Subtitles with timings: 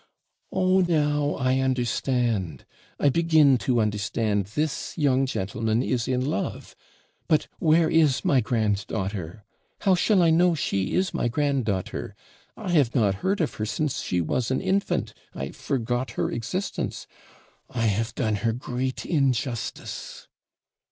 [0.51, 2.65] 'Oh, now I understand
[2.99, 6.75] I begin to understand this young gentleman is in love
[7.27, 9.43] but where is my grand daughter?
[9.81, 12.15] how shall I know she is my grand daughter?
[12.57, 17.05] I have not heard of her since she was an infant I forgot her existence
[17.69, 20.27] I have done her great injustice.'